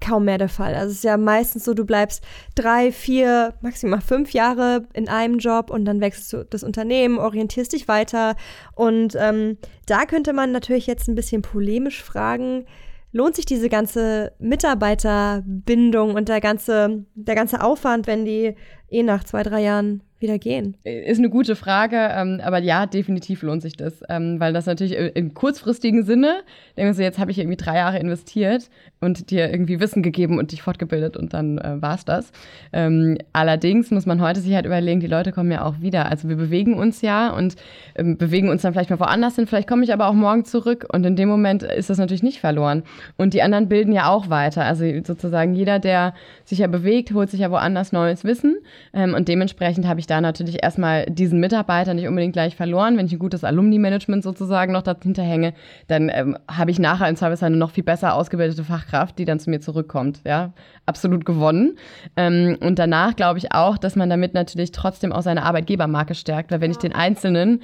[0.00, 0.74] kaum mehr der Fall.
[0.74, 5.38] Also es ist ja meistens so, du bleibst drei, vier, maximal fünf Jahre in einem
[5.38, 8.36] Job und dann wechselst du das Unternehmen, orientierst dich weiter.
[8.74, 12.66] Und ähm, da könnte man natürlich jetzt ein bisschen polemisch fragen,
[13.12, 18.54] lohnt sich diese ganze Mitarbeiterbindung und der ganze, der ganze Aufwand, wenn die
[18.90, 20.76] eh nach zwei, drei Jahren wieder gehen?
[20.84, 24.94] Ist eine gute Frage, ähm, aber ja, definitiv lohnt sich das, ähm, weil das natürlich
[24.94, 26.42] im kurzfristigen Sinne,
[26.76, 28.68] denken Sie, jetzt habe ich irgendwie drei Jahre investiert
[29.00, 32.32] und dir irgendwie Wissen gegeben und dich fortgebildet und dann äh, war es das.
[32.72, 36.10] Ähm, allerdings muss man heute sich halt überlegen, die Leute kommen ja auch wieder.
[36.10, 37.56] Also wir bewegen uns ja und
[37.94, 40.86] ähm, bewegen uns dann vielleicht mal woanders hin, vielleicht komme ich aber auch morgen zurück
[40.92, 42.82] und in dem Moment ist das natürlich nicht verloren.
[43.16, 44.64] Und die anderen bilden ja auch weiter.
[44.64, 46.12] Also sozusagen jeder, der
[46.44, 48.58] sich ja bewegt, holt sich ja woanders neues Wissen
[48.92, 52.96] ähm, und dementsprechend habe ich da natürlich erstmal diesen Mitarbeiter nicht unbedingt gleich verloren.
[52.96, 55.54] Wenn ich ein gutes Alumni-Management sozusagen noch dahinter hänge,
[55.86, 59.40] dann ähm, habe ich nachher im Zweifelsfall eine noch viel besser ausgebildete Fachkraft, die dann
[59.40, 60.20] zu mir zurückkommt.
[60.24, 60.52] Ja,
[60.86, 61.76] absolut gewonnen.
[62.16, 66.50] Ähm, und danach glaube ich auch, dass man damit natürlich trotzdem auch seine Arbeitgebermarke stärkt,
[66.50, 67.62] weil wenn ich den Einzelnen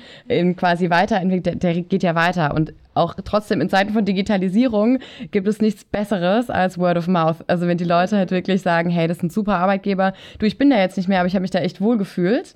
[0.57, 4.99] quasi weiterentwickle, der, der geht ja weiter und auch trotzdem in Zeiten von Digitalisierung
[5.31, 7.45] gibt es nichts Besseres als Word of Mouth.
[7.47, 10.59] Also wenn die Leute halt wirklich sagen, hey, das ist ein super Arbeitgeber, du, ich
[10.59, 12.55] bin da jetzt nicht mehr, aber ich habe mich da echt wohl gefühlt.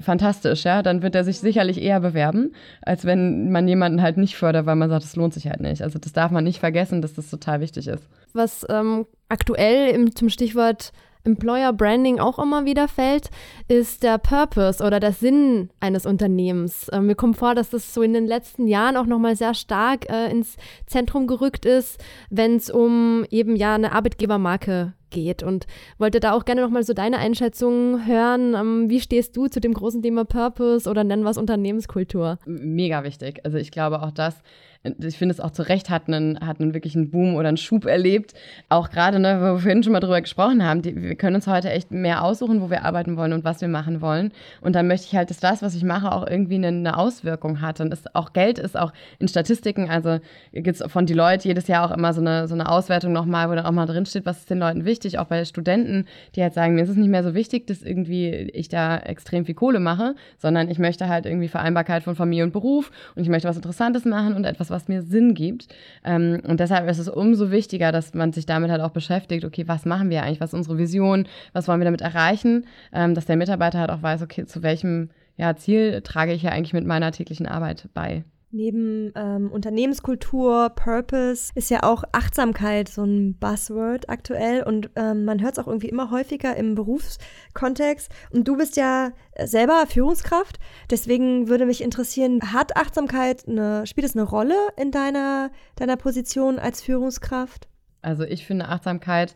[0.00, 4.36] Fantastisch, ja, dann wird er sich sicherlich eher bewerben, als wenn man jemanden halt nicht
[4.36, 5.82] fördert, weil man sagt, das lohnt sich halt nicht.
[5.82, 8.06] Also das darf man nicht vergessen, dass das total wichtig ist.
[8.34, 10.92] Was ähm, aktuell im, zum Stichwort
[11.28, 13.30] Employer Branding auch immer wieder fällt,
[13.68, 16.88] ist der Purpose oder der Sinn eines Unternehmens.
[16.92, 20.10] Ähm, mir kommt vor, dass das so in den letzten Jahren auch nochmal sehr stark
[20.10, 25.66] äh, ins Zentrum gerückt ist, wenn es um eben ja eine Arbeitgebermarke geht und
[25.98, 28.54] wollte da auch gerne nochmal so deine Einschätzung hören.
[28.54, 32.38] Ähm, wie stehst du zu dem großen Thema Purpose oder nennen wir es Unternehmenskultur?
[32.46, 33.40] Mega wichtig.
[33.44, 34.42] Also ich glaube auch das
[34.82, 37.56] ich finde es auch zu Recht hat einen, hat einen wirklich einen Boom oder einen
[37.56, 38.34] Schub erlebt.
[38.68, 41.46] Auch gerade, ne, wo wir vorhin schon mal drüber gesprochen haben, die, wir können uns
[41.46, 44.32] heute echt mehr aussuchen, wo wir arbeiten wollen und was wir machen wollen.
[44.60, 47.60] Und dann möchte ich halt, dass das, was ich mache, auch irgendwie eine, eine Auswirkung
[47.60, 47.80] hat.
[47.80, 50.18] Und ist, auch Geld ist auch in Statistiken, also
[50.52, 53.54] gibt es von Deloitte jedes Jahr auch immer so eine, so eine Auswertung nochmal, wo
[53.54, 56.74] dann auch mal drinsteht, was ist den Leuten wichtig, auch bei Studenten, die halt sagen,
[56.74, 60.14] mir ist es nicht mehr so wichtig, dass irgendwie ich da extrem viel Kohle mache,
[60.38, 64.04] sondern ich möchte halt irgendwie Vereinbarkeit von Familie und Beruf und ich möchte was Interessantes
[64.04, 65.66] machen und etwas, was mir Sinn gibt.
[66.04, 69.66] Ähm, und deshalb ist es umso wichtiger, dass man sich damit halt auch beschäftigt, okay,
[69.66, 73.26] was machen wir eigentlich, was ist unsere Vision, was wollen wir damit erreichen, ähm, dass
[73.26, 76.86] der Mitarbeiter halt auch weiß, okay, zu welchem ja, Ziel trage ich ja eigentlich mit
[76.86, 78.24] meiner täglichen Arbeit bei.
[78.50, 85.42] Neben ähm, Unternehmenskultur, Purpose ist ja auch Achtsamkeit so ein Buzzword aktuell und ähm, man
[85.42, 88.10] hört es auch irgendwie immer häufiger im Berufskontext.
[88.30, 90.58] Und du bist ja selber Führungskraft,
[90.90, 96.58] deswegen würde mich interessieren, hat Achtsamkeit eine, spielt es eine Rolle in deiner, deiner Position
[96.58, 97.68] als Führungskraft?
[98.00, 99.34] Also ich finde Achtsamkeit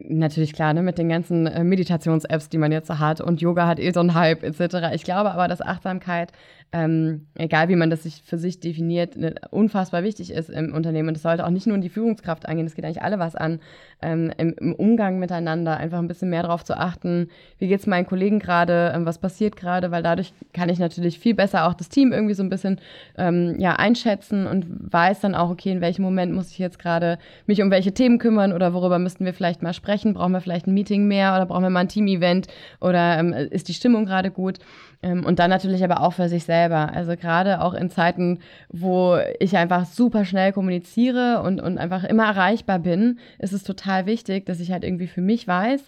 [0.00, 3.78] natürlich klar, ne, mit den ganzen äh, Meditations-Apps, die man jetzt hat und Yoga hat
[3.78, 4.94] eh so einen Hype etc.
[4.94, 6.32] Ich glaube aber, dass Achtsamkeit
[6.72, 11.08] ähm, egal wie man das sich für sich definiert, ne, unfassbar wichtig ist im Unternehmen.
[11.08, 13.36] Und das sollte auch nicht nur in die Führungskraft angehen, das geht eigentlich alle was
[13.36, 13.60] an.
[14.02, 17.86] Ähm, im, im, Umgang miteinander einfach ein bisschen mehr darauf zu achten, wie geht es
[17.86, 21.74] meinen Kollegen gerade, ähm, was passiert gerade, weil dadurch kann ich natürlich viel besser auch
[21.74, 22.80] das Team irgendwie so ein bisschen
[23.16, 27.18] ähm, ja, einschätzen und weiß dann auch, okay, in welchem Moment muss ich jetzt gerade
[27.46, 30.66] mich um welche Themen kümmern oder worüber müssten wir vielleicht mal sprechen, brauchen wir vielleicht
[30.66, 32.48] ein Meeting mehr oder brauchen wir mal ein Team-Event
[32.80, 34.58] oder ähm, ist die Stimmung gerade gut.
[35.04, 36.92] Ähm, und dann natürlich aber auch für sich selber.
[36.94, 38.38] Also gerade auch in Zeiten,
[38.70, 44.06] wo ich einfach super schnell kommuniziere und, und einfach immer erreichbar bin, ist es total
[44.06, 45.82] wichtig, dass ich halt irgendwie für mich weiß,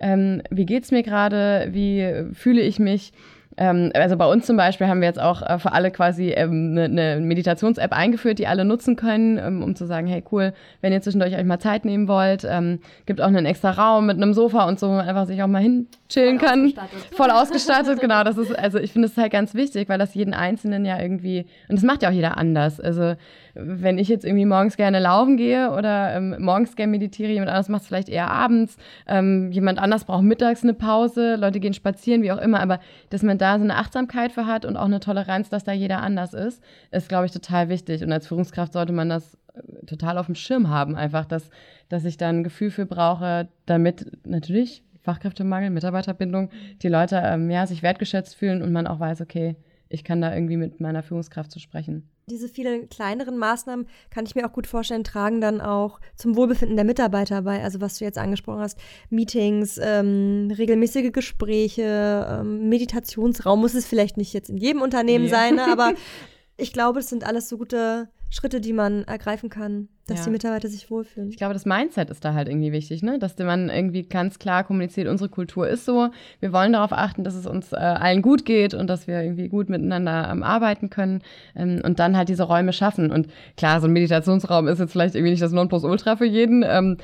[0.00, 3.12] ähm, wie es mir gerade, wie fühle ich mich
[3.58, 6.76] ähm, also bei uns zum Beispiel haben wir jetzt auch äh, für alle quasi ähm,
[6.76, 10.92] eine, eine Meditations-App eingeführt, die alle nutzen können, ähm, um zu sagen, hey cool, wenn
[10.92, 14.34] ihr zwischendurch euch mal Zeit nehmen wollt, ähm, gibt auch einen extra Raum mit einem
[14.34, 16.64] Sofa und so, wo man einfach sich auch mal hinchillen Voll kann.
[16.66, 17.14] Ausgestattet.
[17.14, 18.24] Voll ausgestattet, genau.
[18.24, 21.46] Das ist, also ich finde es halt ganz wichtig, weil das jeden Einzelnen ja irgendwie,
[21.68, 22.78] und das macht ja auch jeder anders.
[22.78, 23.14] Also
[23.58, 27.68] wenn ich jetzt irgendwie morgens gerne laufen gehe oder ähm, morgens gerne meditiere, jemand anders
[27.68, 32.22] macht es vielleicht eher abends, ähm, jemand anders braucht mittags eine Pause, Leute gehen spazieren,
[32.22, 35.00] wie auch immer, aber dass man da so eine Achtsamkeit für hat und auch eine
[35.00, 38.02] Toleranz, dass da jeder anders ist, ist, glaube ich, total wichtig.
[38.02, 41.50] Und als Führungskraft sollte man das äh, total auf dem Schirm haben, einfach, dass,
[41.88, 46.50] dass ich da ein Gefühl für brauche, damit natürlich Fachkräftemangel, Mitarbeiterbindung,
[46.82, 49.56] die Leute ähm, ja, sich wertgeschätzt fühlen und man auch weiß, okay,
[49.96, 52.08] ich kann da irgendwie mit meiner Führungskraft zu sprechen.
[52.28, 56.76] Diese vielen kleineren Maßnahmen kann ich mir auch gut vorstellen, tragen dann auch zum Wohlbefinden
[56.76, 57.62] der Mitarbeiter bei.
[57.62, 58.78] Also was du jetzt angesprochen hast,
[59.08, 65.30] Meetings, ähm, regelmäßige Gespräche, ähm, Meditationsraum muss es vielleicht nicht jetzt in jedem Unternehmen nee.
[65.30, 65.66] sein, ne?
[65.66, 65.94] aber
[66.56, 70.24] ich glaube, es sind alles so gute Schritte, die man ergreifen kann, dass ja.
[70.24, 71.30] die Mitarbeiter sich wohlfühlen.
[71.30, 73.18] Ich glaube, das Mindset ist da halt irgendwie wichtig, ne?
[73.18, 76.08] dass man irgendwie ganz klar kommuniziert, unsere Kultur ist so,
[76.40, 79.48] wir wollen darauf achten, dass es uns äh, allen gut geht und dass wir irgendwie
[79.48, 81.22] gut miteinander ähm, arbeiten können
[81.54, 83.12] ähm, und dann halt diese Räume schaffen.
[83.12, 86.96] Und klar, so ein Meditationsraum ist jetzt vielleicht irgendwie nicht das Nonplusultra für jeden, ähm,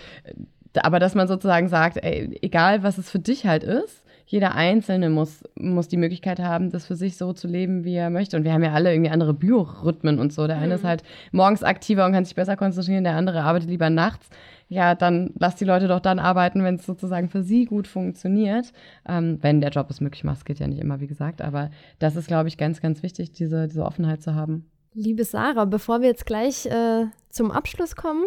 [0.82, 4.01] aber dass man sozusagen sagt, ey, egal was es für dich halt ist,
[4.32, 8.08] jeder Einzelne muss, muss die Möglichkeit haben, das für sich so zu leben, wie er
[8.08, 8.34] möchte.
[8.34, 10.46] Und wir haben ja alle irgendwie andere Biorhythmen und so.
[10.46, 10.72] Der eine mhm.
[10.72, 14.30] ist halt morgens aktiver und kann sich besser konzentrieren, der andere arbeitet lieber nachts.
[14.68, 18.72] Ja, dann lass die Leute doch dann arbeiten, wenn es sozusagen für sie gut funktioniert.
[19.06, 21.42] Ähm, wenn der Job es möglich macht, es geht ja nicht immer, wie gesagt.
[21.42, 24.64] Aber das ist, glaube ich, ganz, ganz wichtig, diese, diese Offenheit zu haben.
[24.94, 28.24] Liebe Sarah, bevor wir jetzt gleich äh, zum Abschluss kommen,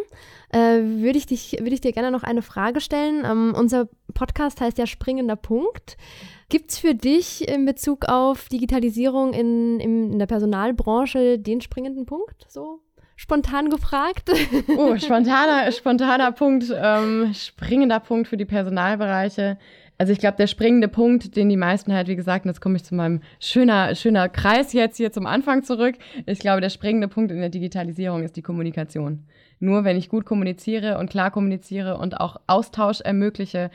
[0.49, 3.23] äh, würde ich, würd ich dir gerne noch eine Frage stellen.
[3.23, 5.97] Ähm, unser Podcast heißt ja Springender Punkt.
[6.49, 12.06] Gibt es für dich in Bezug auf Digitalisierung in, in, in der Personalbranche den springenden
[12.06, 12.45] Punkt?
[12.49, 12.82] So
[13.15, 14.32] spontan gefragt.
[14.78, 19.58] Oh, spontaner, spontaner Punkt, ähm, springender Punkt für die Personalbereiche.
[19.97, 22.75] Also ich glaube, der springende Punkt, den die meisten halt, wie gesagt, und jetzt komme
[22.75, 25.95] ich zu meinem schöner, schöner Kreis jetzt hier zum Anfang zurück.
[26.25, 29.25] Ich glaube, der springende Punkt in der Digitalisierung ist die Kommunikation.
[29.60, 33.71] Nur wenn ich gut kommuniziere und klar kommuniziere und auch Austausch ermögliche,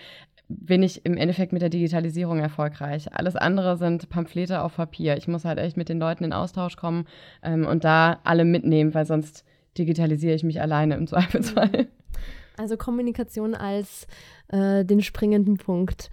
[0.48, 3.14] bin ich im Endeffekt mit der Digitalisierung erfolgreich.
[3.14, 5.16] Alles andere sind Pamphlete auf Papier.
[5.16, 7.06] Ich muss halt echt mit den Leuten in Austausch kommen
[7.42, 9.44] ähm, und da alle mitnehmen, weil sonst
[9.78, 11.86] digitalisiere ich mich alleine im Zweifelsfall.
[12.60, 14.06] Also Kommunikation als
[14.48, 16.10] äh, den springenden Punkt.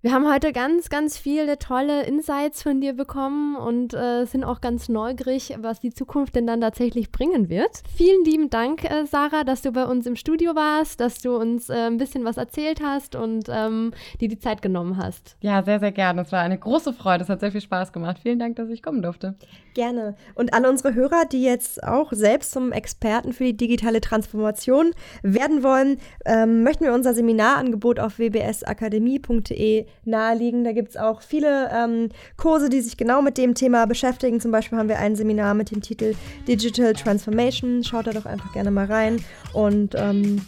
[0.00, 4.60] Wir haben heute ganz, ganz viele tolle Insights von dir bekommen und äh, sind auch
[4.60, 7.82] ganz neugierig, was die Zukunft denn dann tatsächlich bringen wird.
[7.96, 11.68] Vielen lieben Dank, äh, Sarah, dass du bei uns im Studio warst, dass du uns
[11.68, 15.36] äh, ein bisschen was erzählt hast und ähm, dir die Zeit genommen hast.
[15.40, 16.22] Ja, sehr, sehr gerne.
[16.22, 17.24] Es war eine große Freude.
[17.24, 18.20] Es hat sehr viel Spaß gemacht.
[18.22, 19.34] Vielen Dank, dass ich kommen durfte.
[19.74, 20.14] Gerne.
[20.36, 24.92] Und alle unsere Hörer, die jetzt auch selbst zum Experten für die digitale Transformation
[25.24, 30.64] werden wollen, ähm, möchten wir unser Seminarangebot auf wbsakademie.de naheliegen.
[30.64, 34.40] Da gibt es auch viele ähm, Kurse, die sich genau mit dem Thema beschäftigen.
[34.40, 36.14] Zum Beispiel haben wir ein Seminar mit dem Titel
[36.46, 37.84] Digital Transformation.
[37.84, 39.22] Schaut da doch einfach gerne mal rein
[39.52, 40.40] und ähm,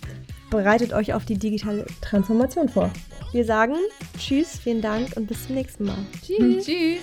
[0.50, 2.90] bereitet euch auf die digitale Transformation vor.
[3.33, 3.76] Wir sagen
[4.18, 5.98] Tschüss, vielen Dank und bis zum nächsten Mal.
[6.22, 6.66] Tschüss.
[6.66, 7.00] Tschüss.